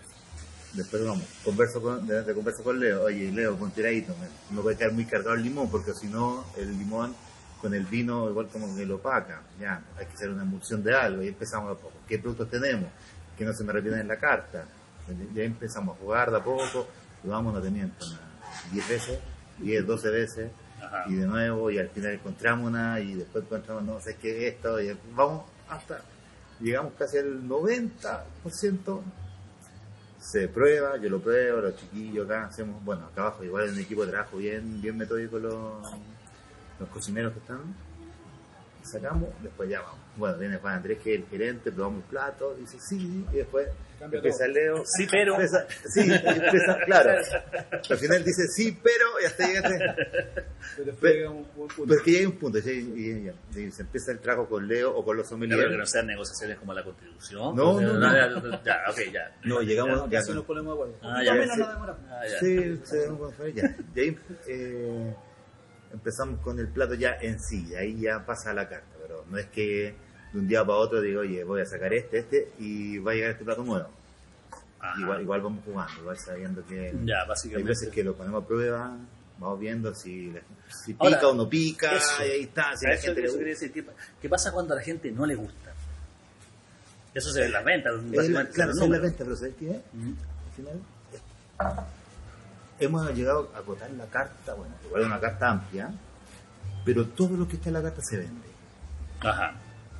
[0.76, 4.14] Después vamos, converso con, converso con Leo, oye Leo, con tiradito,
[4.52, 7.16] no puede quedar muy cargado el limón, porque si no, el limón
[7.62, 10.94] con el vino igual como que lo opaca, ya, hay que hacer una emulsión de
[10.94, 12.90] algo, y empezamos a poco, ¿qué productos tenemos?
[13.38, 14.66] Que no se me repiten en la carta,
[15.34, 16.88] ya empezamos a jugar de a poco,
[17.24, 17.90] vamos a tener
[18.72, 19.20] 10 veces,
[19.60, 21.06] 10, 12 veces, Ajá.
[21.08, 24.54] y de nuevo, y al final encontramos una, y después encontramos, no sé qué es
[24.56, 26.02] esto, y vamos hasta,
[26.60, 29.02] llegamos casi al 90%,
[30.20, 33.80] se prueba, yo lo pruebo, los chiquillos acá hacemos, bueno, acá abajo igual es un
[33.80, 35.84] equipo de trabajo bien, bien metódico los,
[36.80, 37.60] los cocineros que están,
[38.86, 40.00] sacamos, después ya vamos.
[40.18, 43.68] Bueno, viene Juan Andrés que es el gerente, probamos el plato, dice sí, y después
[44.00, 44.48] empieza todo.
[44.54, 45.34] Leo, Sí, pero...
[45.34, 47.12] empieza, sí, empieza, claro,
[47.90, 49.78] al final dice sí, pero, y hasta llegaste,
[50.76, 51.84] Pero después llega un, un punto.
[51.88, 54.48] pero es que ya hay un punto, ya- y- ya- y se empieza el trabajo
[54.48, 55.70] con Leo o con los pero sommeliers.
[55.72, 57.56] que no sean negociaciones como la constitución.
[57.56, 58.12] No, no, no.
[58.12, 59.36] Ya, ya, ok, ya.
[59.44, 61.00] No, llegamos, ya, Así nos ponemos de acuerdo.
[61.02, 61.60] Ah, Un ya, menos sí.
[61.62, 62.02] nos demoramos.
[62.10, 62.40] Ah, ya.
[62.40, 63.76] Sí, se ve un buen ya.
[63.96, 65.16] Y ahí eh,
[65.96, 69.38] empezamos con el plato ya en sí, ahí ya pasa a la carta, pero no
[69.38, 69.96] es que
[70.34, 73.16] de un día para otro digo, oye, voy a sacar este, este, y va a
[73.16, 73.90] llegar este plato nuevo.
[75.00, 78.96] Igual, igual vamos jugando, igual sabiendo que Ya, hay veces que lo ponemos a prueba,
[79.40, 80.32] vamos viendo si,
[80.86, 82.08] si pica Ahora, o no pica, eso.
[82.20, 83.50] y ahí está, si a la eso, gente le eso gusta.
[83.50, 83.84] decir, ¿qué,
[84.22, 85.74] qué pasa cuando a la gente no le gusta?
[87.16, 87.94] Eso se ve en las ventas.
[87.96, 89.02] Es claro, son esa es la números.
[89.02, 89.70] venta, pero ¿sabes qué?
[89.72, 90.82] Al final,
[92.80, 95.90] hemos llegado a acotar la carta, bueno, igual es una carta amplia,
[96.84, 98.48] pero todo lo que está en la carta se vende.
[99.22, 99.54] Ajá.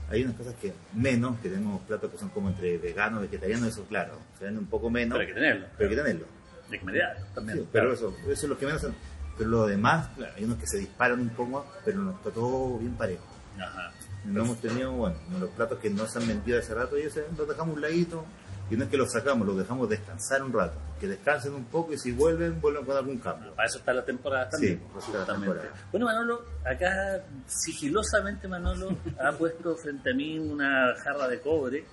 [0.10, 3.84] Hay unas cosas que menos, que tenemos platos que son como entre veganos, vegetarianos, eso
[3.86, 5.68] claro, se vende un poco menos, Pero hay que tenerlo.
[5.78, 6.26] pero hay que tenerlo.
[6.70, 7.60] De que mediar también.
[7.60, 8.96] Sí, pero eso, eso es lo que menos son.
[9.38, 12.78] Pero lo demás, claro, hay unos que se disparan un poco, pero no está todo
[12.78, 13.24] bien parejo.
[13.60, 13.92] Ajá.
[14.26, 17.26] No hemos tenido, bueno, los platos que no se han vendido hace rato, y ese
[17.38, 18.26] los dejamos un ladito,
[18.70, 21.94] y no es que los sacamos, los dejamos descansar un rato, que descansen un poco
[21.94, 23.54] y si vuelven, vuelven con algún cambio.
[23.54, 24.80] Para eso está la temporada también.
[24.80, 25.34] Sí, justamente.
[25.34, 25.70] temporada.
[25.92, 31.86] Bueno, Manolo, acá sigilosamente Manolo ha puesto frente a mí una jarra de cobre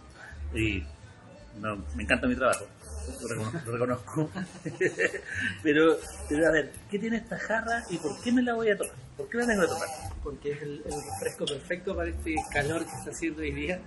[0.55, 0.83] y
[1.61, 2.67] no, me encanta mi trabajo,
[3.67, 4.31] lo reconozco.
[5.63, 5.99] pero,
[6.29, 8.95] pero a ver, ¿qué tiene esta jarra y por qué me la voy a tomar?
[9.17, 9.89] ¿Por qué la tengo que tomar?
[10.23, 13.81] porque es el, refresco perfecto para este calor que está haciendo hoy día.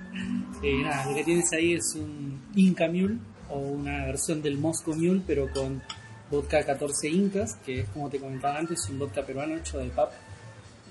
[0.61, 3.18] Eh, lo que tienes ahí es un Inca Mule
[3.49, 5.82] o una versión del Moscow Mule, pero con
[6.30, 10.11] vodka 14 Incas, que es como te comentaba antes, un vodka peruano hecho de pap.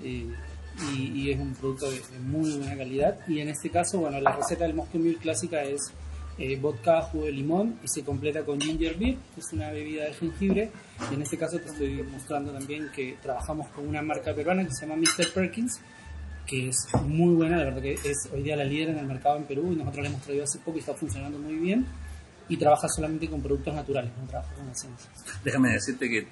[0.03, 0.27] Eh,
[0.93, 3.17] y, y es un producto de, de muy buena calidad.
[3.27, 5.93] Y en este caso, bueno, la receta del Moscow Mule clásica es
[6.37, 10.05] eh, vodka, jugo de limón y se completa con ginger beer, que es una bebida
[10.05, 10.71] de jengibre.
[11.11, 14.71] Y en este caso te estoy mostrando también que trabajamos con una marca peruana que
[14.73, 15.31] se llama Mr.
[15.33, 15.79] Perkins,
[16.45, 19.37] que es muy buena, la verdad que es hoy día la líder en el mercado
[19.37, 21.85] en Perú y nosotros la hemos traído hace poco y está funcionando muy bien.
[22.47, 25.09] Y trabaja solamente con productos naturales, no trabaja con esencia.
[25.43, 26.27] Déjame decirte que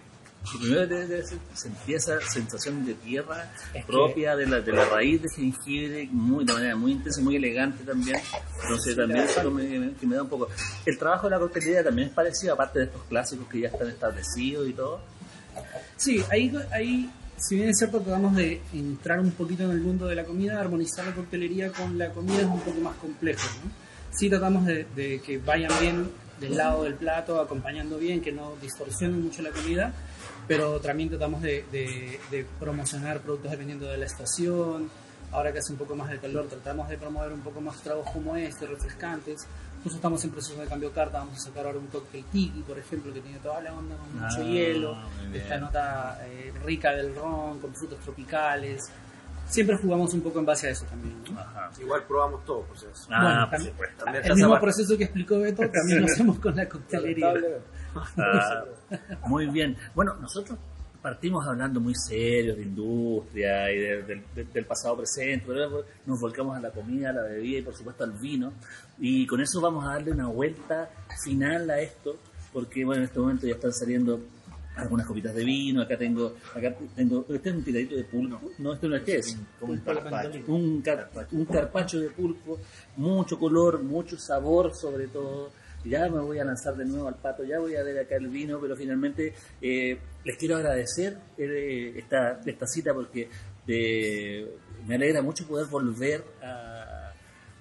[0.60, 5.22] primero debe ser- sentí esa sensación de tierra Es propia de la, de la raíz
[5.22, 8.20] de jengibre muy, de manera muy intensa y muy elegante también.
[8.64, 10.48] Entonces también eso me, me- que me da un poco...
[10.86, 13.88] El trabajo de la coctelería también es parecido, aparte de estos clásicos que ya están
[13.90, 15.00] establecidos y todo.
[15.96, 20.08] Sí, ahí, ahí, si bien es cierto, tratamos de entrar un poquito en el mundo
[20.08, 23.48] de la comida, armonizar la coctelería con la comida es un poco más complejo.
[23.64, 23.72] ¿no?
[24.12, 28.56] Sí tratamos de, de que vayan bien del lado del plato, acompañando bien, que no
[28.62, 29.94] distorsionen mucho la comida,
[30.48, 34.90] pero también tratamos de, de- de promocionar productos dependiendo de la estación.
[35.32, 38.08] Ahora que hace un poco más de calor, tratamos de promover un poco más tragos
[38.12, 39.48] como este, refrescantes.
[39.82, 42.62] Justo estamos en proceso de cambio de carta, vamos a sacar ahora un cóctel tiki,
[42.62, 44.98] por ejemplo, que tiene toda la onda con mucho Ah, hielo,
[45.34, 48.84] esta nota eh, rica del ron, con frutos tropicales.
[49.50, 51.22] Siempre jugamos un poco en base a eso también.
[51.30, 51.38] ¿no?
[51.40, 51.70] Ajá.
[51.82, 53.08] Igual probamos todo, pues eso.
[53.10, 54.04] Ah, Bueno, por tam- supuesto.
[54.06, 57.34] También El mismo proceso que explicó Beto también lo hacemos con la coctelería.
[58.18, 58.64] Ah,
[59.28, 59.76] muy bien.
[59.96, 60.58] Bueno, nosotros
[61.02, 66.20] partimos hablando muy serios de industria y de- del- de- del pasado presente, pero nos
[66.20, 68.54] volcamos a la comida, a la bebida y por supuesto al vino.
[69.00, 70.90] Y con eso vamos a darle una vuelta
[71.24, 72.18] final a esto,
[72.54, 74.22] porque bueno, en este momento ya están saliendo
[74.76, 78.74] algunas copitas de vino, acá tengo, acá tengo, este es un tiradito de pulpo, no,
[78.74, 80.44] esto no es qué es, Como un carpaccio.
[80.48, 82.60] un, car- un carpacho de pulpo,
[82.98, 85.52] mucho color, mucho sabor sobre todo.
[85.86, 88.28] Ya me voy a lanzar de nuevo al pato, ya voy a ver acá el
[88.28, 93.30] vino, pero finalmente eh, les quiero agradecer eh, esta, esta cita porque
[93.68, 94.50] eh,
[94.88, 97.14] me alegra mucho poder volver a,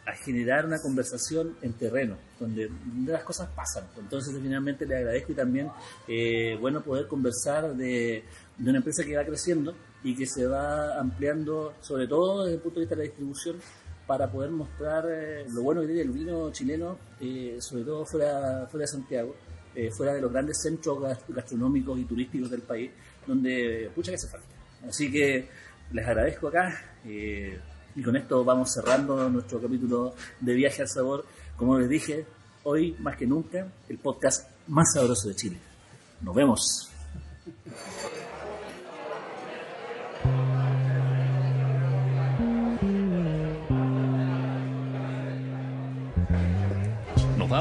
[0.07, 2.70] a generar una conversación en terreno, donde
[3.07, 3.85] las cosas pasan.
[3.99, 5.70] Entonces, finalmente le agradezco y también,
[6.09, 8.25] eh, bueno, poder conversar de,
[8.59, 12.62] de una empresa que va creciendo y que se va ampliando, sobre todo desde el
[12.62, 13.57] punto de vista de la distribución,
[14.07, 18.66] para poder mostrar eh, lo bueno que tiene el vino chileno, eh, sobre todo fuera,
[18.70, 19.34] fuera de Santiago,
[19.74, 22.90] eh, fuera de los grandes centros gas- gastronómicos y turísticos del país,
[23.26, 24.46] donde pucha que hace falta.
[24.88, 25.48] Así que
[25.92, 26.96] les agradezco acá.
[27.05, 27.59] eh,
[27.94, 31.26] y con esto vamos cerrando nuestro capítulo de Viaje al Sabor.
[31.57, 32.24] Como les dije,
[32.64, 35.59] hoy más que nunca, el podcast más sabroso de Chile.
[36.22, 36.88] Nos vemos.